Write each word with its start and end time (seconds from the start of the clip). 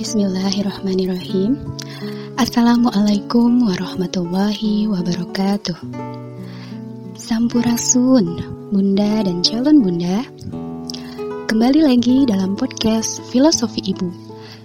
Bismillahirrahmanirrahim. 0.00 1.60
Assalamualaikum 2.40 3.68
warahmatullahi 3.68 4.88
wabarakatuh. 4.88 5.76
Sampurasun, 7.12 8.40
Bunda 8.72 9.20
dan 9.20 9.44
calon 9.44 9.84
Bunda. 9.84 10.24
Kembali 11.52 11.84
lagi 11.84 12.24
dalam 12.24 12.56
podcast 12.56 13.20
Filosofi 13.28 13.84
Ibu, 13.92 14.08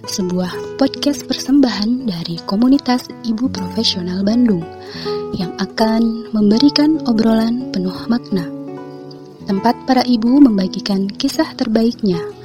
sebuah 0.08 0.80
podcast 0.80 1.28
persembahan 1.28 2.08
dari 2.08 2.40
komunitas 2.48 3.12
ibu 3.28 3.52
profesional 3.52 4.24
Bandung 4.24 4.64
yang 5.36 5.52
akan 5.60 6.32
memberikan 6.32 7.04
obrolan 7.04 7.76
penuh 7.76 8.08
makna. 8.08 8.48
Tempat 9.52 9.84
para 9.84 10.08
ibu 10.08 10.40
membagikan 10.40 11.12
kisah 11.12 11.52
terbaiknya 11.60 12.37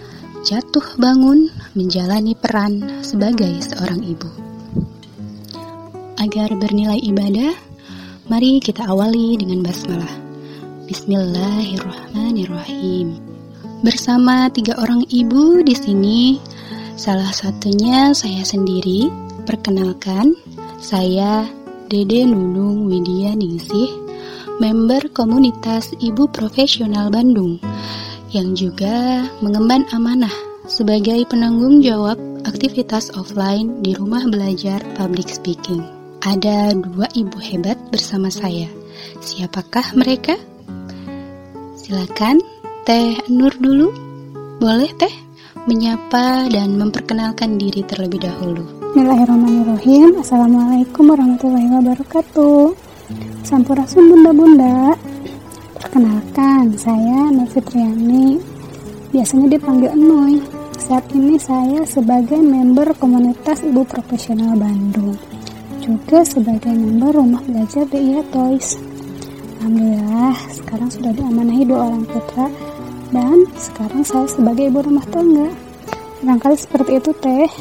jatuh 0.42 0.98
bangun 0.98 1.46
menjalani 1.78 2.34
peran 2.34 2.82
sebagai 3.06 3.62
seorang 3.62 4.02
ibu. 4.02 4.26
Agar 6.18 6.50
bernilai 6.58 6.98
ibadah, 6.98 7.54
mari 8.26 8.58
kita 8.58 8.90
awali 8.90 9.38
dengan 9.38 9.62
basmalah. 9.62 10.10
Bismillahirrahmanirrahim. 10.90 13.22
Bersama 13.86 14.50
tiga 14.50 14.74
orang 14.82 15.06
ibu 15.14 15.62
di 15.62 15.78
sini, 15.78 16.42
salah 16.98 17.30
satunya 17.30 18.10
saya 18.10 18.42
sendiri. 18.42 19.14
Perkenalkan, 19.46 20.34
saya 20.82 21.46
Dede 21.86 22.26
Nunung 22.26 22.90
Widya 22.90 23.38
Ningsih, 23.38 23.94
member 24.58 25.06
komunitas 25.14 25.94
Ibu 25.98 26.30
Profesional 26.34 27.10
Bandung 27.10 27.58
yang 28.32 28.56
juga 28.56 29.28
mengemban 29.44 29.84
amanah 29.92 30.32
sebagai 30.64 31.28
penanggung 31.28 31.84
jawab 31.84 32.16
aktivitas 32.48 33.12
offline 33.12 33.84
di 33.84 33.92
rumah 33.92 34.24
belajar 34.24 34.80
public 34.96 35.28
speaking. 35.28 35.84
Ada 36.24 36.72
dua 36.72 37.12
ibu 37.12 37.36
hebat 37.36 37.76
bersama 37.92 38.32
saya. 38.32 38.72
Siapakah 39.20 39.92
mereka? 39.92 40.34
Silakan 41.76 42.40
Teh 42.88 43.20
Nur 43.28 43.52
dulu. 43.52 43.92
Boleh 44.56 44.90
Teh 44.96 45.12
menyapa 45.68 46.48
dan 46.48 46.80
memperkenalkan 46.80 47.60
diri 47.60 47.84
terlebih 47.84 48.22
dahulu. 48.24 48.64
Bismillahirrahmanirrahim. 48.96 50.24
Assalamualaikum 50.24 51.04
warahmatullahi 51.10 51.68
wabarakatuh. 51.68 52.74
Sampurasun 53.44 54.08
bunda-bunda. 54.08 55.11
Perkenalkan, 55.92 56.72
saya 56.80 57.28
Nur 57.28 57.44
Fitriani. 57.52 58.40
Biasanya 59.12 59.60
dipanggil 59.60 59.92
Enoy. 59.92 60.40
Saat 60.80 61.04
ini 61.12 61.36
saya 61.36 61.84
sebagai 61.84 62.40
member 62.40 62.96
komunitas 62.96 63.60
Ibu 63.60 63.84
Profesional 63.84 64.56
Bandung. 64.56 65.12
Juga 65.84 66.24
sebagai 66.24 66.72
member 66.72 67.12
rumah 67.12 67.44
belajar 67.44 67.84
di 67.92 68.08
IA 68.08 68.24
Toys. 68.32 68.80
Alhamdulillah, 69.60 70.32
sekarang 70.48 70.88
sudah 70.88 71.12
diamanahi 71.12 71.62
dua 71.68 71.84
orang 71.84 72.08
putra 72.08 72.48
dan 73.12 73.44
sekarang 73.60 74.00
saya 74.00 74.24
sebagai 74.32 74.72
ibu 74.72 74.80
rumah 74.80 75.04
tangga. 75.12 75.52
Barangkali 76.24 76.56
seperti 76.56 77.04
itu, 77.04 77.12
Teh. 77.20 77.52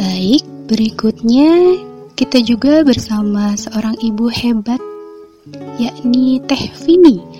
Baik, 0.00 0.48
berikutnya 0.64 1.76
kita 2.16 2.40
juga 2.40 2.80
bersama 2.88 3.52
seorang 3.52 4.00
ibu 4.00 4.32
hebat 4.32 4.80
yakni 5.76 6.40
Teh 6.48 6.72
Vini. 6.84 7.33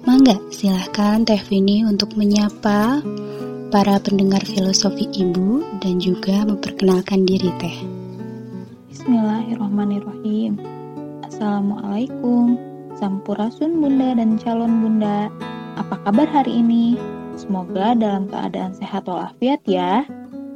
Mangga, 0.00 0.40
silahkan 0.48 1.28
Teh 1.28 1.36
Vini 1.44 1.84
untuk 1.84 2.16
menyapa 2.16 3.04
para 3.68 4.00
pendengar 4.00 4.40
filosofi 4.48 5.04
ibu 5.12 5.60
dan 5.84 6.00
juga 6.00 6.48
memperkenalkan 6.48 7.28
diri 7.28 7.52
Teh. 7.60 7.76
Bismillahirrahmanirrahim. 8.88 10.56
Assalamualaikum, 11.28 12.56
sampurasun 12.96 13.76
bunda 13.76 14.16
dan 14.16 14.40
calon 14.40 14.80
bunda. 14.80 15.28
Apa 15.76 16.00
kabar 16.08 16.32
hari 16.32 16.64
ini? 16.64 16.96
Semoga 17.36 17.92
dalam 17.92 18.24
keadaan 18.32 18.72
sehat 18.72 19.04
walafiat 19.04 19.60
ya. 19.68 20.08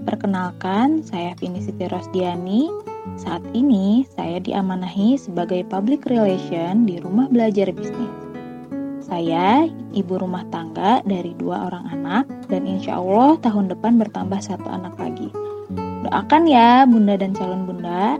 Perkenalkan, 0.08 1.04
saya 1.04 1.36
Vini 1.36 1.60
Siti 1.60 1.84
Rosdiani, 1.84 2.72
saat 3.20 3.44
ini, 3.52 4.08
saya 4.16 4.40
diamanahi 4.40 5.20
sebagai 5.20 5.68
public 5.68 6.08
relation 6.08 6.88
di 6.88 6.96
rumah 6.96 7.28
belajar 7.28 7.68
bisnis. 7.68 8.23
Saya 9.04 9.68
ibu 9.92 10.16
rumah 10.16 10.48
tangga 10.48 11.04
dari 11.04 11.36
dua 11.36 11.68
orang 11.68 11.92
anak 11.92 12.24
dan 12.48 12.64
insya 12.64 12.96
Allah 12.96 13.36
tahun 13.44 13.68
depan 13.68 14.00
bertambah 14.00 14.40
satu 14.40 14.64
anak 14.64 14.96
lagi. 14.96 15.28
Doakan 16.08 16.48
ya 16.48 16.88
bunda 16.88 17.20
dan 17.20 17.36
calon 17.36 17.68
bunda. 17.68 18.16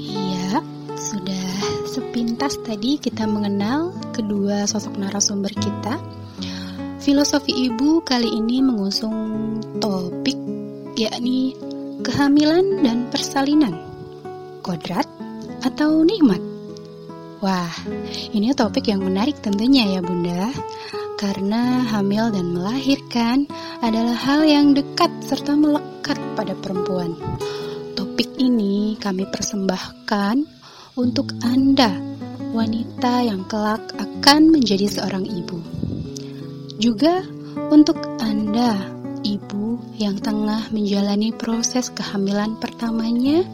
Iya, 0.00 0.64
sudah 0.96 1.48
sepintas 1.84 2.56
tadi 2.64 2.96
kita 2.96 3.28
mengenal 3.28 3.92
kedua 4.16 4.64
sosok 4.64 4.96
narasumber 4.96 5.52
kita. 5.52 6.00
Filosofi 6.96 7.52
ibu 7.68 8.00
kali 8.00 8.32
ini 8.40 8.64
mengusung 8.64 9.14
topik 9.84 10.36
yakni 10.96 11.52
kehamilan 12.00 12.80
dan 12.80 13.04
persalinan 13.12 13.76
kodrat 14.64 15.04
atau 15.60 16.02
nikmat? 16.02 16.45
Wah, 17.44 17.68
ini 18.32 18.56
topik 18.56 18.88
yang 18.88 19.04
menarik 19.04 19.36
tentunya 19.44 19.98
ya 19.98 20.00
bunda. 20.00 20.48
Karena 21.20 21.84
hamil 21.84 22.32
dan 22.32 22.52
melahirkan 22.52 23.48
adalah 23.80 24.16
hal 24.16 24.44
yang 24.44 24.72
dekat 24.72 25.08
serta 25.20 25.56
melekat 25.56 26.16
pada 26.36 26.56
perempuan. 26.56 27.12
Topik 27.96 28.36
ini 28.40 28.96
kami 29.00 29.28
persembahkan 29.28 30.44
untuk 30.96 31.32
Anda 31.44 31.92
Wanita 32.56 33.20
yang 33.20 33.44
kelak 33.52 33.84
akan 34.00 34.48
menjadi 34.48 34.88
seorang 34.88 35.28
ibu. 35.28 35.60
Juga 36.80 37.20
untuk 37.68 38.00
Anda 38.16 38.80
ibu 39.20 39.76
yang 40.00 40.16
tengah 40.20 40.72
menjalani 40.72 41.36
proses 41.36 41.92
kehamilan 41.92 42.56
pertamanya 42.56 43.44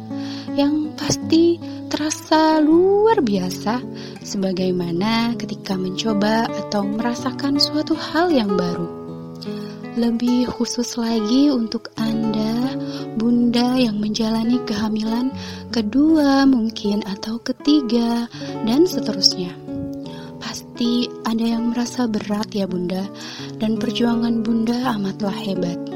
yang 0.54 0.94
pasti 0.94 1.59
terasa 1.92 2.56
luar 2.64 3.20
biasa 3.20 3.84
sebagaimana 4.25 5.36
ketika 5.36 5.76
mencoba 5.76 6.48
atau 6.48 6.88
merasakan 6.88 7.60
suatu 7.60 7.92
hal 7.92 8.32
yang 8.32 8.56
baru. 8.56 8.88
Lebih 10.00 10.48
khusus 10.48 10.97
lagi 10.97 11.52
untuk 11.52 11.92
Anda, 12.00 12.81
Bunda 13.20 13.76
yang 13.76 14.00
menjalani 14.00 14.56
kehamilan 14.64 15.36
kedua 15.69 16.48
mungkin 16.48 17.04
atau 17.04 17.36
ketiga 17.44 18.25
dan 18.64 18.88
seterusnya. 18.88 19.52
Pasti 20.41 21.12
ada 21.28 21.44
yang 21.44 21.76
merasa 21.76 22.08
berat 22.08 22.56
ya 22.56 22.64
Bunda 22.64 23.04
dan 23.60 23.76
perjuangan 23.76 24.41
Bunda 24.41 24.97
amatlah 24.97 25.36
hebat. 25.44 25.91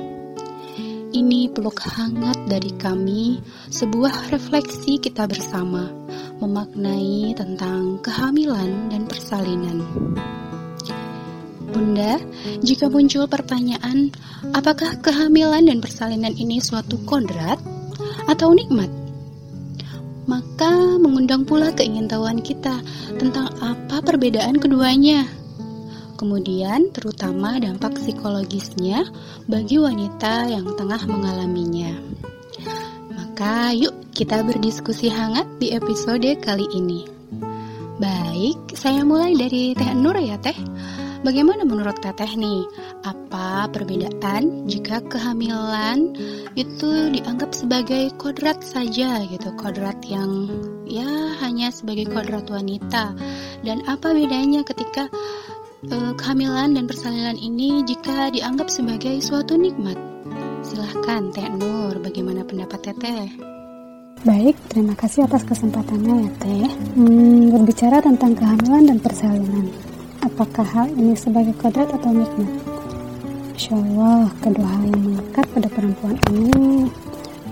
Ini 1.16 1.48
peluk 1.48 1.80
hangat 1.80 2.36
dari 2.44 2.76
kami, 2.76 3.40
sebuah 3.72 4.28
refleksi 4.36 5.00
kita 5.00 5.24
bersama, 5.24 5.88
memaknai 6.44 7.32
tentang 7.32 7.96
kehamilan 8.04 8.92
dan 8.92 9.08
persalinan. 9.08 9.80
Bunda, 11.72 12.20
jika 12.60 12.92
muncul 12.92 13.24
pertanyaan, 13.32 14.12
apakah 14.52 15.00
kehamilan 15.00 15.64
dan 15.64 15.80
persalinan 15.80 16.36
ini 16.36 16.60
suatu 16.60 17.00
kodrat 17.08 17.64
atau 18.28 18.52
nikmat? 18.52 18.92
Maka 20.28 21.00
mengundang 21.00 21.48
pula 21.48 21.72
keingintahuan 21.72 22.44
kita 22.44 22.84
tentang 23.16 23.48
apa 23.64 24.04
perbedaan 24.04 24.60
keduanya. 24.60 25.24
Kemudian, 26.16 26.88
terutama 26.96 27.60
dampak 27.60 28.00
psikologisnya 28.00 29.04
bagi 29.44 29.76
wanita 29.76 30.48
yang 30.48 30.64
tengah 30.72 31.04
mengalaminya. 31.04 31.92
Maka, 33.12 33.76
yuk 33.76 33.92
kita 34.16 34.40
berdiskusi 34.40 35.12
hangat 35.12 35.44
di 35.60 35.76
episode 35.76 36.24
kali 36.40 36.64
ini. 36.72 37.04
Baik, 38.00 38.72
saya 38.72 39.04
mulai 39.04 39.36
dari 39.36 39.76
Teh 39.76 39.92
Nur 39.92 40.16
ya, 40.16 40.40
Teh. 40.40 40.56
Bagaimana 41.20 41.68
menurut 41.68 42.00
Teteh 42.00 42.32
nih? 42.38 42.64
Apa 43.04 43.68
perbedaan 43.72 44.64
jika 44.70 45.02
kehamilan 45.04 46.16
itu 46.56 47.12
dianggap 47.12 47.50
sebagai 47.50 48.14
kodrat 48.16 48.62
saja 48.64 49.20
gitu, 49.26 49.52
kodrat 49.58 50.00
yang 50.08 50.48
ya 50.88 51.08
hanya 51.44 51.68
sebagai 51.74 52.08
kodrat 52.08 52.48
wanita? 52.48 53.12
Dan 53.64 53.82
apa 53.90 54.14
bedanya 54.14 54.62
ketika 54.62 55.10
uh, 55.84 56.12
kehamilan 56.16 56.72
dan 56.72 56.84
persalinan 56.88 57.36
ini 57.36 57.84
jika 57.84 58.32
dianggap 58.32 58.72
sebagai 58.72 59.20
suatu 59.20 59.60
nikmat? 59.60 59.98
Silahkan 60.64 61.28
Teh 61.30 61.46
Nur, 61.52 62.00
bagaimana 62.00 62.42
pendapat 62.42 62.90
Teteh? 62.90 63.28
Baik, 64.24 64.56
terima 64.72 64.96
kasih 64.96 65.28
atas 65.28 65.44
kesempatannya 65.44 66.26
ya 66.26 66.32
Teh. 66.40 66.70
Hmm, 66.96 67.52
berbicara 67.52 68.00
tentang 68.00 68.32
kehamilan 68.34 68.84
dan 68.88 68.98
persalinan. 68.98 69.66
Apakah 70.24 70.66
hal 70.66 70.88
ini 70.96 71.14
sebagai 71.14 71.54
kodrat 71.60 71.92
atau 71.92 72.10
nikmat? 72.10 72.50
Insya 73.54 73.78
Allah, 73.78 74.28
kedua 74.42 74.68
hal 74.68 74.84
yang 74.90 75.02
melekat 75.12 75.46
pada 75.54 75.68
perempuan 75.70 76.16
ini 76.32 76.90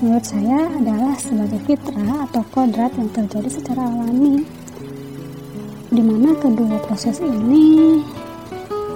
menurut 0.03 0.27
saya 0.27 0.69
adalah 0.75 1.15
sebagai 1.17 1.63
fitrah 1.65 2.29
atau 2.29 2.43
kodrat 2.53 2.93
yang 2.99 3.09
terjadi 3.15 3.49
secara 3.49 3.89
alami 3.89 4.45
di 5.95 6.03
mana 6.03 6.35
kedua 6.35 6.75
proses 6.91 7.23
ini 7.23 8.03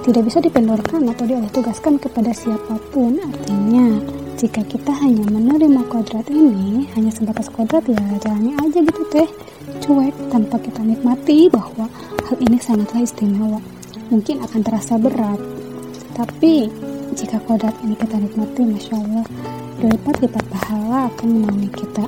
tidak 0.03 0.27
bisa 0.27 0.43
dipendorkan 0.43 1.07
atau 1.07 1.23
tugaskan 1.47 1.95
kepada 1.95 2.35
siapa 2.35 2.75
pun. 2.91 3.15
Artinya 3.15 4.03
jika 4.35 4.59
kita 4.67 4.91
hanya 4.99 5.23
menerima 5.31 5.79
kodrat 5.87 6.27
ini 6.27 6.91
hanya 6.99 7.07
sebatas 7.07 7.47
kodrat 7.47 7.87
ya 7.87 8.03
jalani 8.19 8.51
aja 8.59 8.83
gitu 8.83 9.03
teh. 9.15 9.29
Cuek 9.79 10.11
tanpa 10.27 10.59
kita 10.59 10.83
nikmati 10.83 11.47
bahwa 11.47 11.87
hal 12.27 12.35
ini 12.43 12.59
sangatlah 12.59 12.99
istimewa. 12.99 13.63
Mungkin 14.11 14.43
akan 14.43 14.59
terasa 14.59 14.99
berat. 14.99 15.39
Tapi 16.19 16.67
jika 17.15 17.39
kodrat 17.47 17.79
ini 17.87 17.95
kita 17.95 18.19
nikmati 18.19 18.61
Masya 18.67 18.95
Allah 18.99 19.25
berlipat-lipat 19.79 20.45
pahala 20.51 21.07
akan 21.15 21.27
menemani 21.31 21.71
kita. 21.71 22.03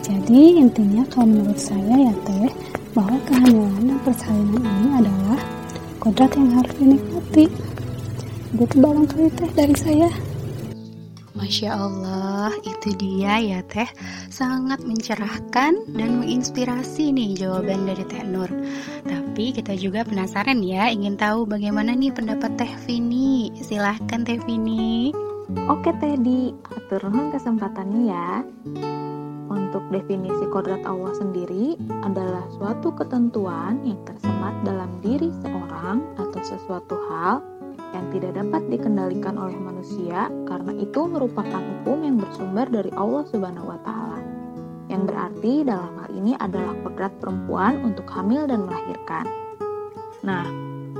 Jadi 0.00 0.64
intinya 0.64 1.04
kalau 1.12 1.28
menurut 1.28 1.60
saya 1.60 2.08
ya 2.08 2.14
teh 2.24 2.48
bahwa 2.94 3.18
kehamilan 3.26 3.90
dan 3.90 3.98
persalinan 4.06 4.62
ini 4.62 4.88
adalah 5.02 5.40
kodrat 5.98 6.32
yang 6.38 6.50
harus 6.54 6.74
dinikmati. 6.78 7.44
Itu 8.54 8.76
barangkali 8.78 9.28
teh 9.34 9.50
dari 9.50 9.76
saya. 9.76 10.10
Masya 11.34 11.74
Allah, 11.74 12.54
itu 12.62 12.94
dia 12.94 13.42
ya 13.42 13.60
Teh. 13.66 13.90
Sangat 14.30 14.86
mencerahkan 14.86 15.74
dan 15.98 16.22
menginspirasi 16.22 17.10
nih 17.10 17.34
jawaban 17.34 17.90
dari 17.90 18.06
Teh 18.06 18.22
Nur. 18.22 18.46
Tapi 19.02 19.50
kita 19.50 19.74
juga 19.74 20.06
penasaran 20.06 20.62
ya 20.62 20.88
Ingin 20.94 21.18
tahu 21.18 21.42
bagaimana 21.42 21.92
nih 21.98 22.14
pendapat 22.14 22.54
Teh 22.54 22.72
Vini. 22.86 23.50
Silahkan 23.58 24.22
Teh 24.22 24.38
Vini. 24.46 25.10
Oke 25.66 25.90
Teh 25.98 26.14
Di, 26.22 26.54
atur 26.70 27.02
kesempatannya 27.34 28.02
ya 28.06 28.28
untuk 29.74 29.90
definisi 29.90 30.46
kodrat 30.54 30.86
Allah 30.86 31.10
sendiri 31.18 31.74
adalah 32.06 32.46
suatu 32.54 32.94
ketentuan 32.94 33.82
yang 33.82 33.98
tersemat 34.06 34.54
dalam 34.62 34.86
diri 35.02 35.34
seorang 35.42 35.98
atau 36.14 36.40
sesuatu 36.46 36.94
hal 37.10 37.42
yang 37.90 38.06
tidak 38.14 38.38
dapat 38.38 38.62
dikendalikan 38.70 39.34
oleh 39.34 39.58
manusia 39.58 40.30
karena 40.46 40.78
itu 40.78 41.10
merupakan 41.10 41.58
hukum 41.58 42.06
yang 42.06 42.22
bersumber 42.22 42.70
dari 42.70 42.94
Allah 42.94 43.26
Subhanahu 43.26 43.66
wa 43.66 43.78
taala. 43.82 44.22
Yang 44.86 45.02
berarti 45.10 45.52
dalam 45.66 45.90
hal 45.98 46.10
ini 46.14 46.32
adalah 46.38 46.74
kodrat 46.86 47.12
perempuan 47.18 47.82
untuk 47.82 48.06
hamil 48.14 48.46
dan 48.46 48.70
melahirkan. 48.70 49.26
Nah, 50.22 50.46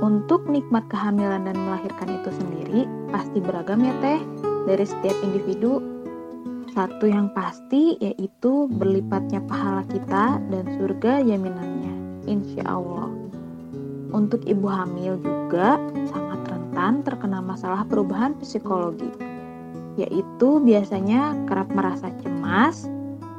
untuk 0.03 0.51
nikmat 0.51 0.83
kehamilan 0.91 1.47
dan 1.47 1.55
melahirkan 1.55 2.11
itu 2.11 2.27
sendiri 2.27 2.83
pasti 3.07 3.39
beragam 3.39 3.79
ya 3.79 3.95
teh 4.03 4.19
dari 4.67 4.83
setiap 4.83 5.15
individu 5.23 5.94
satu 6.75 7.07
yang 7.07 7.31
pasti 7.31 7.95
yaitu 8.03 8.67
berlipatnya 8.67 9.39
pahala 9.47 9.87
kita 9.87 10.43
dan 10.51 10.65
surga 10.75 11.23
jaminannya, 11.23 11.95
insya 12.27 12.67
Allah. 12.67 13.07
Untuk 14.11 14.43
ibu 14.43 14.67
hamil 14.67 15.15
juga 15.23 15.79
sangat 16.11 16.43
rentan 16.51 17.01
terkena 17.07 17.39
masalah 17.39 17.87
perubahan 17.87 18.35
psikologi, 18.43 19.07
yaitu 19.95 20.59
biasanya 20.59 21.33
kerap 21.47 21.71
merasa 21.71 22.11
cemas, 22.19 22.91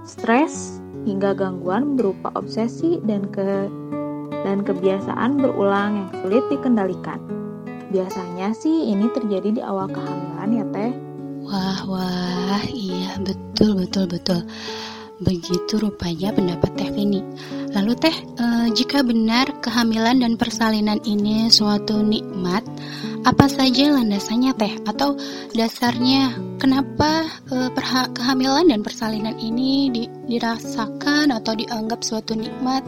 stres, 0.09 0.81
hingga 1.05 1.37
gangguan 1.37 1.95
berupa 1.95 2.33
obsesi 2.35 2.99
dan 3.05 3.29
ke 3.31 3.69
dan 4.43 4.65
kebiasaan 4.65 5.39
berulang 5.39 5.93
yang 6.03 6.11
sulit 6.25 6.45
dikendalikan. 6.49 7.21
Biasanya 7.95 8.51
sih 8.57 8.91
ini 8.91 9.07
terjadi 9.15 9.61
di 9.61 9.63
awal 9.63 9.87
kehamilan 9.93 10.51
ya 10.51 10.65
teh, 10.75 10.93
Wah, 11.47 11.79
wah, 11.87 12.65
iya 12.75 13.15
betul, 13.23 13.79
betul, 13.79 14.11
betul. 14.11 14.43
Begitu 15.23 15.79
rupanya 15.79 16.35
pendapat 16.35 16.75
Teh 16.75 16.91
Vini. 16.91 17.23
Lalu 17.71 17.95
Teh, 18.03 18.17
e, 18.19 18.45
jika 18.75 19.07
benar 19.07 19.63
kehamilan 19.63 20.27
dan 20.27 20.35
persalinan 20.35 20.99
ini 21.07 21.47
suatu 21.47 22.03
nikmat, 22.03 22.67
apa 23.23 23.47
saja 23.47 23.95
landasannya 23.95 24.59
Teh? 24.59 24.75
Atau 24.91 25.15
dasarnya 25.55 26.35
kenapa 26.59 27.31
e, 27.47 27.71
kehamilan 28.11 28.67
dan 28.67 28.83
persalinan 28.83 29.39
ini 29.39 29.87
di, 29.95 30.11
dirasakan 30.27 31.31
atau 31.31 31.55
dianggap 31.55 32.03
suatu 32.03 32.35
nikmat? 32.35 32.83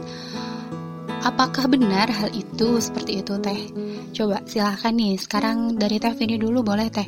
Apakah 1.23 1.71
benar 1.71 2.11
hal 2.11 2.27
itu 2.35 2.75
seperti 2.83 3.23
itu 3.23 3.39
Teh? 3.39 3.71
Coba 4.11 4.43
silahkan 4.43 4.91
nih, 4.91 5.15
sekarang 5.15 5.79
dari 5.79 5.95
Teh 5.95 6.11
Vini 6.11 6.35
dulu 6.35 6.59
boleh 6.59 6.91
Teh. 6.91 7.07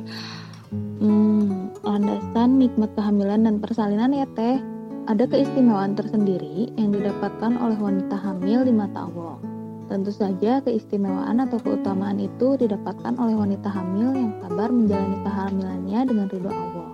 Hmm, 1.01 1.73
landasan 1.81 2.61
nikmat 2.61 2.93
kehamilan 2.93 3.49
dan 3.49 3.57
persalinan 3.57 4.13
ya 4.13 4.29
teh. 4.37 4.61
Ada 5.09 5.25
keistimewaan 5.25 5.97
tersendiri 5.97 6.69
yang 6.77 6.93
didapatkan 6.93 7.57
oleh 7.57 7.73
wanita 7.73 8.13
hamil 8.21 8.61
di 8.61 8.69
mata 8.69 9.09
Allah. 9.09 9.41
Tentu 9.89 10.13
saja 10.13 10.61
keistimewaan 10.61 11.41
atau 11.41 11.57
keutamaan 11.57 12.21
itu 12.21 12.53
didapatkan 12.53 13.17
oleh 13.17 13.33
wanita 13.33 13.65
hamil 13.73 14.13
yang 14.13 14.29
sabar 14.45 14.69
menjalani 14.69 15.17
kehamilannya 15.25 15.99
dengan 16.05 16.25
ridho 16.29 16.53
Allah. 16.53 16.91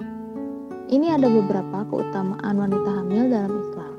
Ini 0.88 1.20
ada 1.20 1.28
beberapa 1.28 1.84
keutamaan 1.92 2.56
wanita 2.64 2.90
hamil 3.04 3.28
dalam 3.28 3.60
Islam. 3.60 3.94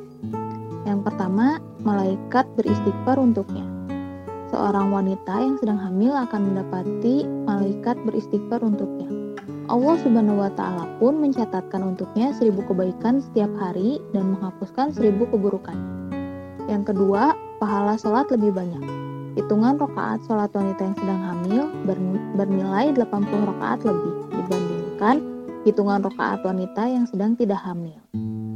Yang 0.89 1.01
pertama, 1.05 1.61
malaikat 1.85 2.49
beristighfar 2.57 3.21
untuknya. 3.21 3.69
Seorang 4.49 4.89
wanita 4.89 5.37
yang 5.37 5.61
sedang 5.61 5.77
hamil 5.77 6.17
akan 6.17 6.49
mendapati 6.49 7.29
malaikat 7.45 8.01
beristighfar 8.09 8.65
untuknya. 8.65 9.18
Allah 9.69 10.01
Subhanahu 10.01 10.41
wa 10.41 10.49
Ta'ala 10.57 10.89
pun 10.97 11.21
mencatatkan 11.21 11.85
untuknya 11.85 12.33
seribu 12.33 12.65
kebaikan 12.65 13.21
setiap 13.21 13.53
hari 13.61 14.01
dan 14.17 14.33
menghapuskan 14.33 14.97
seribu 14.97 15.29
keburukan. 15.29 15.77
Yang 16.73 16.97
kedua, 16.97 17.37
pahala 17.61 18.01
sholat 18.01 18.33
lebih 18.33 18.57
banyak. 18.57 18.81
Hitungan 19.37 19.77
rokaat 19.77 20.25
sholat 20.25 20.49
wanita 20.57 20.89
yang 20.89 20.97
sedang 20.97 21.21
hamil 21.21 21.63
bernilai 22.33 22.97
80 22.97 23.05
rokaat 23.29 23.85
lebih 23.85 24.13
dibandingkan 24.41 25.17
hitungan 25.69 26.01
rokaat 26.01 26.41
wanita 26.49 26.89
yang 26.89 27.05
sedang 27.05 27.37
tidak 27.37 27.61
hamil. 27.61 28.01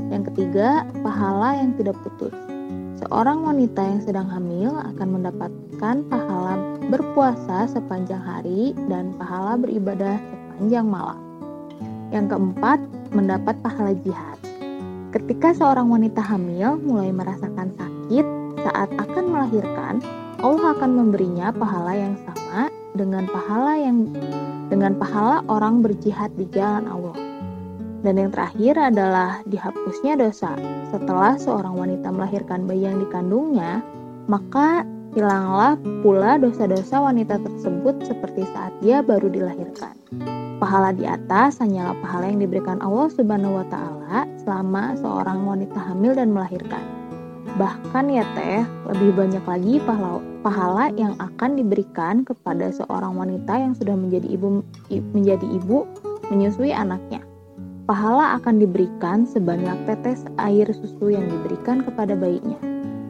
Yang 0.09 0.33
ketiga, 0.33 0.89
pahala 1.05 1.61
yang 1.61 1.77
tidak 1.77 2.01
putus. 2.01 2.33
Seorang 3.05 3.45
wanita 3.45 3.85
yang 3.85 4.01
sedang 4.01 4.33
hamil 4.33 4.81
akan 4.81 5.09
mendapatkan 5.21 5.97
pahala 6.09 6.57
berpuasa 6.89 7.69
sepanjang 7.69 8.25
hari 8.25 8.73
dan 8.89 9.13
pahala 9.21 9.61
beribadah 9.61 10.17
sepanjang 10.63 10.87
malam. 10.87 11.19
Yang 12.15 12.27
keempat, 12.31 12.79
mendapat 13.11 13.59
pahala 13.67 13.99
jihad. 14.07 14.39
Ketika 15.11 15.51
seorang 15.59 15.91
wanita 15.91 16.23
hamil 16.23 16.79
mulai 16.87 17.11
merasakan 17.11 17.75
sakit 17.75 18.23
saat 18.63 18.95
akan 18.95 19.25
melahirkan, 19.27 19.99
Allah 20.39 20.71
akan 20.79 20.91
memberinya 21.03 21.51
pahala 21.51 21.99
yang 21.99 22.15
sama 22.23 22.71
dengan 22.95 23.27
pahala 23.27 23.75
yang 23.75 24.07
dengan 24.71 24.95
pahala 25.03 25.43
orang 25.51 25.83
berjihad 25.83 26.31
di 26.39 26.47
jalan 26.55 26.87
Allah. 26.87 27.19
Dan 28.07 28.23
yang 28.23 28.31
terakhir 28.31 28.79
adalah 28.79 29.43
dihapusnya 29.51 30.15
dosa. 30.15 30.55
Setelah 30.95 31.43
seorang 31.43 31.75
wanita 31.75 32.07
melahirkan 32.15 32.71
bayi 32.71 32.87
yang 32.87 33.03
dikandungnya, 33.03 33.83
maka 34.31 34.87
hilanglah 35.19 35.75
pula 36.07 36.39
dosa-dosa 36.39 37.03
wanita 37.03 37.43
tersebut 37.43 37.99
seperti 38.07 38.47
saat 38.55 38.71
dia 38.79 39.03
baru 39.03 39.27
dilahirkan. 39.27 39.99
Pahala 40.63 40.95
di 40.95 41.03
atas 41.03 41.59
hanyalah 41.59 41.99
pahala 41.99 42.31
yang 42.31 42.47
diberikan 42.47 42.79
Allah 42.87 43.11
Subhanahu 43.11 43.59
wa 43.59 43.67
taala 43.67 44.31
selama 44.47 44.95
seorang 44.95 45.43
wanita 45.43 45.75
hamil 45.75 46.15
dan 46.15 46.31
melahirkan. 46.31 46.87
Bahkan 47.59 48.07
ya 48.07 48.23
teh, 48.39 48.63
lebih 48.95 49.11
banyak 49.11 49.43
lagi 49.43 49.83
pahala, 49.83 50.23
pahala 50.47 50.95
yang 50.95 51.19
akan 51.19 51.59
diberikan 51.59 52.23
kepada 52.23 52.71
seorang 52.71 53.19
wanita 53.19 53.59
yang 53.59 53.75
sudah 53.75 53.99
menjadi 53.99 54.39
ibu 54.39 54.63
menjadi 55.11 55.43
ibu 55.51 55.83
menyusui 56.31 56.71
anaknya. 56.71 57.27
Pahala 57.91 58.39
akan 58.39 58.63
diberikan 58.63 59.27
sebanyak 59.27 59.75
tetes 59.91 60.23
air 60.39 60.71
susu 60.71 61.11
yang 61.11 61.27
diberikan 61.27 61.83
kepada 61.83 62.15
bayinya. 62.15 62.63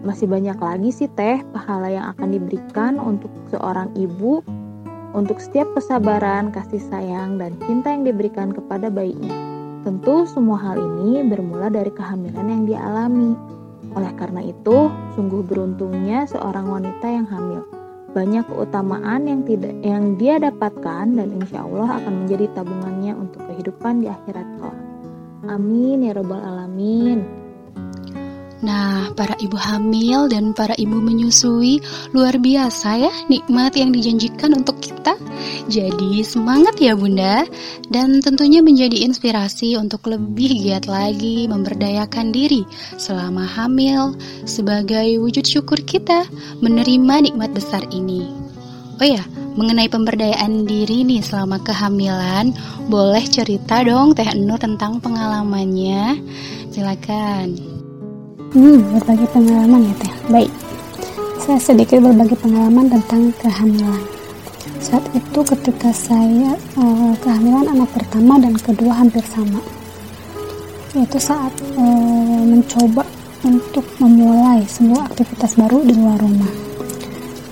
Masih 0.09 0.25
banyak 0.25 0.57
lagi 0.57 0.89
sih 0.89 1.09
teh 1.21 1.45
pahala 1.53 1.93
yang 1.93 2.17
akan 2.17 2.33
diberikan 2.33 2.97
untuk 2.97 3.29
seorang 3.53 3.93
ibu 3.93 4.41
untuk 5.13 5.41
setiap 5.41 5.69
kesabaran, 5.77 6.53
kasih 6.53 6.81
sayang, 6.89 7.37
dan 7.37 7.57
cinta 7.65 7.93
yang 7.93 8.05
diberikan 8.09 8.53
kepada 8.53 8.89
bayinya. 8.89 9.33
Tentu 9.85 10.25
semua 10.25 10.57
hal 10.61 10.79
ini 10.81 11.27
bermula 11.29 11.69
dari 11.69 11.93
kehamilan 11.93 12.47
yang 12.49 12.65
dialami. 12.65 13.37
Oleh 13.93 14.13
karena 14.17 14.41
itu, 14.41 14.89
sungguh 15.19 15.45
beruntungnya 15.45 16.25
seorang 16.29 16.71
wanita 16.71 17.07
yang 17.07 17.27
hamil. 17.29 17.67
Banyak 18.13 18.45
keutamaan 18.45 19.25
yang 19.25 19.41
tidak 19.49 19.73
yang 19.81 20.21
dia 20.21 20.37
dapatkan 20.37 21.17
dan 21.17 21.29
insya 21.33 21.65
Allah 21.65 21.97
akan 21.97 22.25
menjadi 22.25 22.47
tabungannya 22.53 23.17
untuk 23.17 23.41
kehidupan 23.49 24.05
di 24.05 24.09
akhirat 24.13 24.47
kelak. 24.61 24.81
Amin 25.49 26.05
ya 26.05 26.13
robbal 26.15 26.45
alamin. 26.45 27.42
Nah, 28.63 29.11
para 29.19 29.35
ibu 29.43 29.59
hamil 29.59 30.31
dan 30.31 30.55
para 30.55 30.79
ibu 30.79 31.03
menyusui 31.03 31.83
luar 32.15 32.39
biasa 32.39 32.95
ya 32.95 33.13
nikmat 33.27 33.75
yang 33.75 33.91
dijanjikan 33.91 34.55
untuk 34.55 34.79
kita. 34.79 35.19
Jadi 35.67 36.23
semangat 36.23 36.79
ya 36.79 36.95
bunda 36.95 37.43
dan 37.91 38.23
tentunya 38.23 38.63
menjadi 38.63 39.03
inspirasi 39.03 39.75
untuk 39.75 40.07
lebih 40.07 40.63
giat 40.63 40.87
lagi 40.87 41.51
memberdayakan 41.51 42.31
diri 42.31 42.63
selama 42.95 43.43
hamil 43.43 44.15
sebagai 44.47 45.19
wujud 45.19 45.43
syukur 45.43 45.83
kita 45.83 46.23
menerima 46.63 47.31
nikmat 47.31 47.51
besar 47.51 47.83
ini. 47.91 48.31
Oh 49.03 49.09
ya, 49.11 49.27
mengenai 49.59 49.91
pemberdayaan 49.91 50.71
diri 50.71 51.03
nih 51.03 51.19
selama 51.19 51.59
kehamilan, 51.67 52.55
boleh 52.87 53.27
cerita 53.27 53.83
dong 53.83 54.15
Teh 54.15 54.31
Nur 54.39 54.63
tentang 54.63 55.03
pengalamannya. 55.03 56.23
Silakan. 56.71 57.72
Hmm, 58.53 58.85
berbagi 58.93 59.25
pengalaman 59.33 59.81
ya 59.81 59.95
teh. 59.97 60.13
Baik, 60.29 60.53
saya 61.41 61.57
sedikit 61.57 62.05
berbagi 62.05 62.37
pengalaman 62.37 62.85
tentang 62.85 63.33
kehamilan. 63.41 64.05
Saat 64.77 65.09
itu 65.17 65.41
ketika 65.41 65.89
saya 65.97 66.53
uh, 66.77 67.17
kehamilan 67.25 67.73
anak 67.73 67.89
pertama 67.97 68.37
dan 68.37 68.53
kedua 68.61 68.93
hampir 68.93 69.25
sama, 69.25 69.57
yaitu 70.93 71.17
saat 71.17 71.49
uh, 71.81 72.45
mencoba 72.45 73.09
untuk 73.41 73.89
memulai 73.97 74.61
sebuah 74.69 75.09
aktivitas 75.09 75.57
baru 75.57 75.81
di 75.89 75.97
luar 75.97 76.21
rumah. 76.21 76.53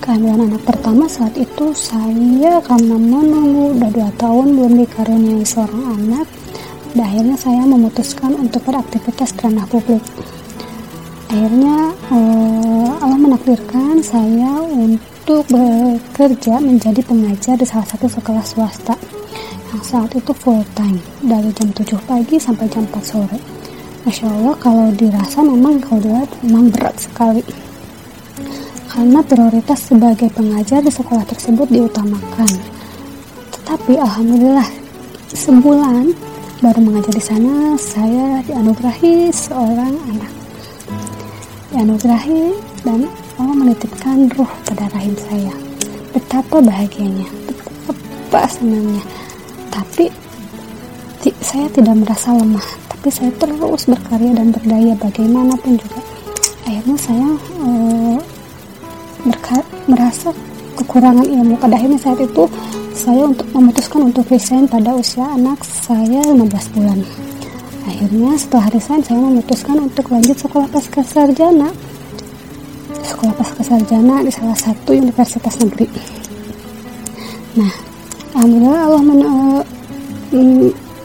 Kehamilan 0.05 0.53
anak 0.53 0.61
pertama 0.69 1.09
saat 1.09 1.33
itu 1.33 1.73
saya 1.73 2.61
karena 2.61 3.01
menunggu 3.01 3.73
udah 3.73 3.89
dua 3.89 4.09
tahun 4.21 4.53
belum 4.53 4.85
dikaruniai 4.85 5.49
seorang 5.49 5.97
anak, 5.97 6.29
dan 6.93 7.09
akhirnya 7.09 7.37
saya 7.41 7.65
memutuskan 7.65 8.37
untuk 8.37 8.61
beraktivitas 8.69 9.33
di 9.33 9.49
ranah 9.49 9.65
publik 9.65 10.05
akhirnya 11.31 11.95
uh, 12.11 12.91
Allah 12.99 13.15
menakdirkan 13.15 14.03
saya 14.03 14.51
untuk 14.67 15.47
bekerja 15.47 16.59
menjadi 16.59 16.99
pengajar 17.07 17.55
di 17.55 17.63
salah 17.63 17.87
satu 17.87 18.11
sekolah 18.11 18.43
swasta. 18.43 18.99
Yang 19.71 19.83
saat 19.87 20.11
itu 20.11 20.35
full 20.35 20.59
time 20.75 20.99
dari 21.23 21.47
jam 21.55 21.71
7 21.71 21.87
pagi 22.03 22.35
sampai 22.35 22.67
jam 22.67 22.83
4 22.83 22.99
sore. 22.99 23.39
Masya 24.03 24.27
Allah 24.27 24.59
kalau 24.59 24.91
dirasa 24.91 25.39
memang 25.39 25.79
kalau 25.79 26.03
dilihat 26.03 26.27
memang 26.43 26.67
berat 26.67 26.99
sekali. 26.99 27.47
Karena 28.91 29.23
prioritas 29.23 29.87
sebagai 29.87 30.27
pengajar 30.35 30.83
di 30.83 30.91
sekolah 30.91 31.23
tersebut 31.31 31.71
diutamakan. 31.71 32.51
Tetapi 33.55 33.95
Alhamdulillah 34.03 34.67
sebulan 35.31 36.11
baru 36.59 36.79
mengajar 36.83 37.15
di 37.15 37.23
sana 37.23 37.79
saya 37.79 38.43
dianugerahi 38.43 39.31
seorang 39.31 39.95
anak 40.11 40.40
dianugerahi 41.71 42.51
dan 42.83 43.07
Allah 43.39 43.55
menitipkan 43.55 44.27
ruh 44.35 44.51
pada 44.67 44.91
rahim 44.91 45.15
saya. 45.15 45.55
Betapa 46.11 46.59
bahagianya, 46.59 47.27
betapa 47.47 48.43
senangnya. 48.51 49.03
Tapi 49.71 50.11
saya 51.39 51.67
tidak 51.71 51.95
merasa 52.03 52.35
lemah, 52.35 52.67
tapi 52.91 53.07
saya 53.07 53.31
terus 53.39 53.87
berkarya 53.87 54.31
dan 54.35 54.51
berdaya 54.51 54.93
bagaimanapun 54.99 55.79
juga. 55.79 55.99
Akhirnya 56.67 56.97
saya 56.99 57.27
e, 57.63 57.69
merasa 59.87 60.29
kekurangan 60.75 61.25
ilmu. 61.25 61.55
Pada 61.55 61.79
akhirnya 61.79 61.99
saat 61.99 62.19
itu 62.19 62.43
saya 62.91 63.25
untuk 63.25 63.47
memutuskan 63.55 64.11
untuk 64.11 64.27
resign 64.27 64.67
pada 64.67 64.91
usia 64.91 65.23
anak 65.23 65.63
saya 65.63 66.19
15 66.19 66.75
bulan 66.75 66.99
akhirnya 67.85 68.37
setelah 68.37 68.67
resign 68.69 69.01
saya 69.01 69.17
memutuskan 69.17 69.77
untuk 69.81 70.05
lanjut 70.13 70.37
sekolah 70.37 70.67
pasca 70.69 71.01
sarjana 71.01 71.69
sekolah 73.01 73.33
pasca 73.37 73.61
sarjana 73.65 74.21
di 74.21 74.31
salah 74.33 74.57
satu 74.57 74.93
universitas 74.93 75.57
negeri. 75.61 75.87
Nah 77.57 77.73
alhamdulillah 78.37 78.81
Allah 78.85 79.01
men 79.01 79.19
uh, 79.21 79.61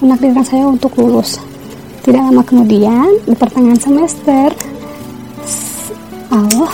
menakdirkan 0.01 0.45
saya 0.45 0.65
untuk 0.69 0.93
lulus. 1.01 1.41
Tidak 2.05 2.23
lama 2.23 2.41
kemudian 2.47 3.21
di 3.27 3.35
pertengahan 3.35 3.81
semester 3.81 4.55
Allah 6.31 6.73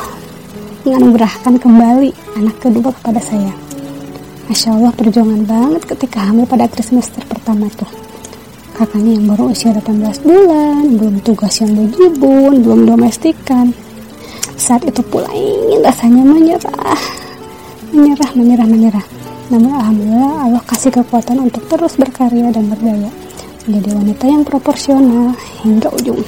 menganugerahkan 0.85 1.57
kembali 1.57 2.11
anak 2.37 2.57
kedua 2.61 2.91
kepada 3.01 3.23
saya. 3.23 3.55
Masya 4.51 4.77
Allah 4.77 4.93
perjuangan 4.93 5.43
banget 5.49 5.83
ketika 5.89 6.29
hamil 6.29 6.45
pada 6.45 6.69
trimester 6.69 7.25
pertama 7.25 7.71
tuh 7.73 8.12
kakaknya 8.73 9.21
yang 9.21 9.27
baru 9.29 9.53
usia 9.53 9.71
18 9.77 10.25
bulan, 10.25 10.85
belum 10.97 11.17
tugas 11.21 11.61
yang 11.61 11.77
bejibun, 11.77 12.65
belum 12.65 12.81
domestikan. 12.89 13.71
Saat 14.57 14.89
itu 14.89 15.05
pula 15.05 15.29
ingin 15.33 15.85
rasanya 15.85 16.25
menyerah, 16.25 17.01
menyerah, 17.93 18.31
menyerah, 18.33 18.69
menyerah. 18.69 19.07
Namun 19.53 19.73
Alhamdulillah 19.77 20.35
Allah 20.49 20.63
kasih 20.65 20.89
kekuatan 20.89 21.45
untuk 21.45 21.69
terus 21.69 22.01
berkarya 22.01 22.49
dan 22.49 22.73
berdaya. 22.73 23.13
Menjadi 23.69 23.91
wanita 23.95 24.25
yang 24.27 24.43
proporsional 24.43 25.37
hingga 25.63 25.93
ujung 25.93 26.25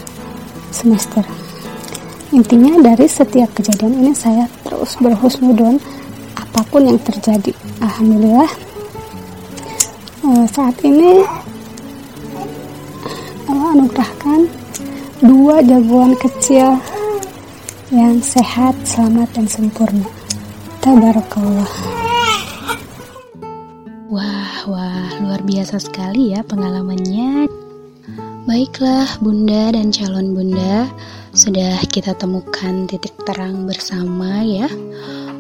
semester. 0.70 1.24
Intinya 2.34 2.82
dari 2.82 3.06
setiap 3.08 3.48
kejadian 3.56 4.04
ini 4.04 4.12
saya 4.12 4.44
terus 4.66 4.98
berhusnudon 5.00 5.80
apa 6.34 6.60
pun 6.68 6.84
yang 6.84 7.00
terjadi. 7.00 7.54
Alhamdulillah 7.80 8.50
eh, 10.28 10.46
saat 10.50 10.76
ini 10.82 11.22
anugerahkan 13.75 14.47
dua 15.19 15.59
jagoan 15.66 16.14
kecil 16.14 16.78
yang 17.90 18.23
sehat, 18.23 18.78
selamat, 18.87 19.35
dan 19.35 19.47
sempurna. 19.50 20.07
Tabarakallah. 20.78 21.75
Wah, 24.14 24.54
wah, 24.71 25.11
luar 25.19 25.43
biasa 25.43 25.83
sekali 25.83 26.38
ya 26.38 26.47
pengalamannya. 26.47 27.50
Baiklah, 28.47 29.19
Bunda 29.19 29.75
dan 29.75 29.90
calon 29.90 30.38
Bunda, 30.38 30.87
sudah 31.35 31.83
kita 31.90 32.14
temukan 32.14 32.87
titik 32.87 33.19
terang 33.26 33.66
bersama 33.66 34.47
ya 34.47 34.71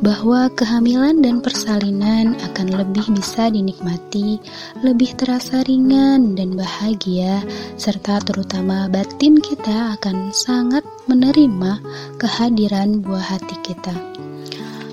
bahwa 0.00 0.50
kehamilan 0.56 1.22
dan 1.22 1.38
persalinan 1.44 2.34
akan 2.40 2.68
lebih 2.74 3.06
bisa 3.14 3.52
dinikmati, 3.52 4.40
lebih 4.80 5.14
terasa 5.14 5.62
ringan 5.68 6.34
dan 6.34 6.56
bahagia, 6.56 7.44
serta 7.78 8.18
terutama 8.24 8.88
batin 8.90 9.38
kita 9.38 9.94
akan 10.00 10.32
sangat 10.34 10.82
menerima 11.06 11.78
kehadiran 12.18 13.04
buah 13.04 13.38
hati 13.38 13.56
kita. 13.62 13.94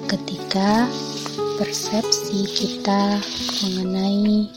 Ketika 0.05 0.85
persepsi 1.61 2.45
kita 2.51 3.21
mengenai 3.63 4.49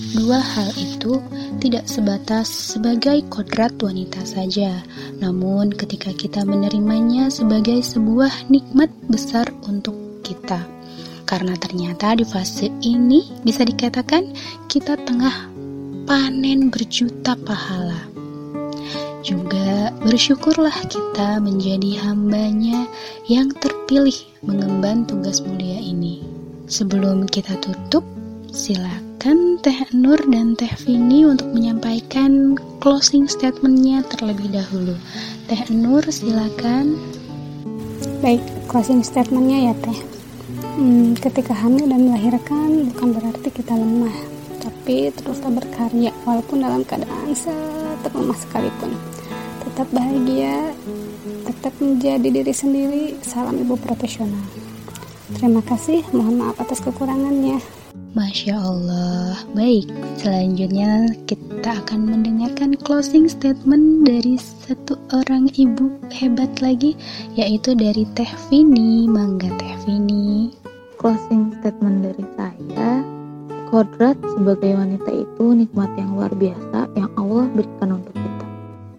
Dua 0.00 0.40
hal 0.40 0.72
itu 0.80 1.20
tidak 1.60 1.84
sebatas 1.84 2.48
sebagai 2.48 3.20
kodrat 3.28 3.76
wanita 3.84 4.24
saja, 4.24 4.80
namun 5.20 5.68
ketika 5.76 6.08
kita 6.16 6.40
menerimanya 6.48 7.28
sebagai 7.28 7.84
sebuah 7.84 8.48
nikmat 8.48 8.88
besar 9.12 9.44
untuk 9.68 9.92
kita. 10.24 10.64
Karena 11.28 11.52
ternyata 11.60 12.16
di 12.16 12.24
fase 12.24 12.72
ini 12.80 13.28
bisa 13.44 13.60
dikatakan 13.60 14.32
kita 14.72 14.96
tengah 15.04 15.52
panen 16.08 16.72
berjuta 16.72 17.36
pahala. 17.36 18.00
Juga 19.20 19.92
bersyukurlah 20.00 20.88
kita 20.88 21.44
menjadi 21.44 22.08
hambanya 22.08 22.88
yang 23.28 23.52
terpilih 23.52 24.16
mengemban 24.40 25.04
tugas 25.04 25.44
mulia 25.44 25.76
ini. 25.76 26.24
Sebelum 26.72 27.28
kita 27.28 27.60
tutup, 27.60 28.02
silakan 28.48 29.09
silakan 29.20 29.60
Teh 29.60 29.84
Nur 29.92 30.16
dan 30.32 30.56
Teh 30.56 30.72
Vini 30.80 31.28
untuk 31.28 31.52
menyampaikan 31.52 32.56
closing 32.80 33.28
statementnya 33.28 34.00
terlebih 34.08 34.48
dahulu. 34.48 34.96
Teh 35.44 35.60
Nur 35.68 36.00
silakan. 36.08 36.96
Baik, 38.24 38.40
closing 38.64 39.04
statementnya 39.04 39.68
ya 39.68 39.74
Teh. 39.76 40.00
Hmm, 40.72 41.12
ketika 41.20 41.52
hamil 41.52 41.84
dan 41.84 42.08
melahirkan 42.08 42.88
bukan 42.88 43.08
berarti 43.12 43.48
kita 43.52 43.76
lemah, 43.76 44.16
tapi 44.56 45.12
teruslah 45.12 45.52
berkarya 45.52 46.16
walaupun 46.24 46.64
dalam 46.64 46.80
keadaan 46.80 47.36
sangat 47.36 48.08
lemah 48.16 48.38
sekalipun. 48.40 48.96
Tetap 49.68 49.88
bahagia, 49.92 50.72
tetap 51.44 51.76
menjadi 51.76 52.24
diri 52.40 52.54
sendiri. 52.56 53.04
Salam 53.20 53.60
ibu 53.60 53.76
profesional. 53.76 54.48
Terima 55.36 55.60
kasih, 55.60 56.08
mohon 56.16 56.40
maaf 56.40 56.56
atas 56.56 56.80
kekurangannya. 56.80 57.79
Masya 58.10 58.58
Allah, 58.58 59.38
baik. 59.54 59.86
Selanjutnya 60.18 61.14
kita 61.30 61.78
akan 61.78 62.10
mendengarkan 62.10 62.74
closing 62.82 63.30
statement 63.30 64.02
dari 64.02 64.34
satu 64.34 64.98
orang 65.14 65.46
ibu 65.54 65.94
hebat 66.10 66.50
lagi, 66.58 66.98
yaitu 67.38 67.70
dari 67.78 68.02
Teh 68.18 68.26
Vini. 68.50 69.06
Mangga 69.06 69.46
Teh 69.62 69.74
Vini. 69.86 70.50
Closing 70.98 71.54
statement 71.62 72.02
dari 72.02 72.26
saya, 72.34 73.06
kodrat 73.70 74.18
sebagai 74.34 74.74
wanita 74.74 75.10
itu 75.14 75.44
nikmat 75.54 75.94
yang 75.94 76.18
luar 76.18 76.34
biasa 76.34 76.90
yang 76.98 77.14
Allah 77.14 77.46
berikan 77.54 77.94
untuk 77.94 78.14
kita. 78.18 78.46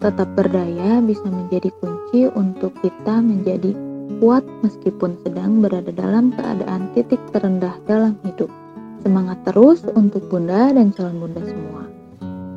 tetap 0.02 0.30
berdaya 0.34 1.04
bisa 1.04 1.28
menjadi 1.28 1.70
kunci 1.84 2.32
untuk 2.34 2.74
kita 2.80 3.22
menjadi 3.22 3.76
kuat 4.24 4.42
meskipun 4.64 5.20
sedang 5.22 5.60
berada 5.60 5.92
dalam 5.94 6.32
keadaan 6.32 6.90
titik 6.96 7.20
terendah 7.36 7.76
dalam 7.86 8.16
hidup. 8.24 8.61
Semangat 9.02 9.42
terus 9.50 9.82
untuk 9.98 10.30
Bunda 10.30 10.70
dan 10.70 10.94
calon 10.94 11.18
Bunda 11.18 11.42
semua. 11.42 11.84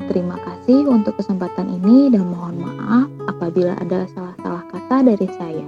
Terima 0.04 0.36
kasih 0.36 0.84
untuk 0.84 1.16
kesempatan 1.16 1.80
ini 1.80 2.12
dan 2.12 2.28
mohon 2.28 2.60
maaf 2.60 3.08
apabila 3.24 3.72
ada 3.80 4.04
salah-salah 4.12 4.64
kata 4.68 4.96
dari 5.08 5.28
saya. 5.40 5.66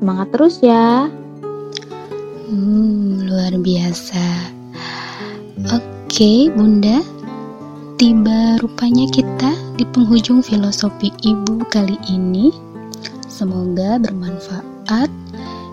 Semangat 0.00 0.28
terus 0.32 0.64
ya. 0.64 1.12
Hmm, 2.48 3.28
luar 3.28 3.52
biasa. 3.60 4.24
Oke, 5.76 6.48
Bunda. 6.56 7.04
Tiba 7.96 8.60
rupanya 8.60 9.08
kita 9.08 9.52
di 9.80 9.84
penghujung 9.88 10.44
filosofi 10.44 11.12
Ibu 11.24 11.64
kali 11.72 11.96
ini. 12.08 12.52
Semoga 13.28 14.00
bermanfaat. 14.00 15.12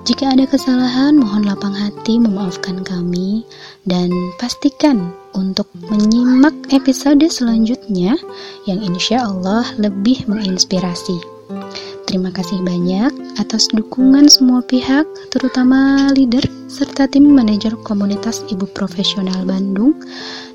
Jika 0.04 0.36
ada 0.36 0.44
kesalahan, 0.44 1.16
mohon 1.16 1.48
lapang 1.48 1.72
hati 1.72 2.20
memaafkan 2.20 2.84
kami 2.84 3.48
dan 3.88 4.12
pastikan 4.36 5.16
untuk 5.32 5.72
menyimak 5.80 6.52
episode 6.76 7.24
selanjutnya 7.32 8.20
yang 8.68 8.84
insya 8.84 9.24
Allah 9.24 9.64
lebih 9.80 10.28
menginspirasi. 10.28 11.24
Terima 12.04 12.36
kasih 12.36 12.60
banyak 12.68 13.16
atas 13.40 13.72
dukungan 13.72 14.28
semua 14.28 14.60
pihak, 14.60 15.08
terutama 15.32 16.12
leader 16.12 16.44
serta 16.68 17.08
tim 17.08 17.32
manajer 17.32 17.72
komunitas 17.88 18.44
Ibu 18.52 18.76
Profesional 18.76 19.48
Bandung. 19.48 20.04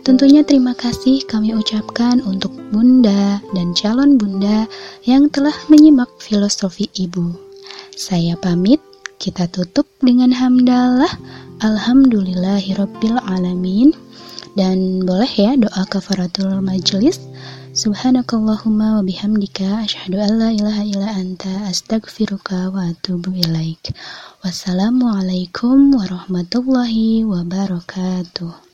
Tentunya 0.05 0.45
terima 0.45 0.77
kasih 0.77 1.25
kami 1.25 1.57
ucapkan 1.57 2.21
untuk 2.21 2.53
Bunda 2.69 3.41
dan 3.57 3.73
calon 3.73 4.21
Bunda 4.21 4.69
yang 5.09 5.33
telah 5.33 5.57
menyimak 5.73 6.13
filosofi 6.21 6.85
Ibu. 6.93 7.33
Saya 7.97 8.37
pamit, 8.39 8.79
kita 9.19 9.51
tutup 9.51 9.91
dengan 9.99 10.31
hamdalah. 10.31 11.11
Alhamdulillahirabbil 11.59 13.19
alamin. 13.27 13.91
Dan 14.55 15.03
boleh 15.07 15.31
ya 15.39 15.55
doa 15.59 15.83
kafaratul 15.87 16.63
majelis. 16.63 17.19
Subhanakallahumma 17.79 18.99
wa 18.99 19.03
bihamdika 19.07 19.87
asyhadu 19.87 20.19
an 20.19 20.33
la 20.35 20.51
ilaha 20.51 20.83
illa 20.83 21.11
anta 21.15 21.71
astaghfiruka 21.71 22.75
wa 22.75 22.91
atubu 22.91 23.35
ilaik. 23.39 23.95
Wassalamualaikum 24.43 25.95
warahmatullahi 25.95 27.23
wabarakatuh. 27.23 28.68